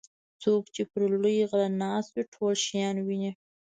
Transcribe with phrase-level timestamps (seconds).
[0.41, 3.31] څوک چې پر لوی غره ناست وي ټول شیان ویني.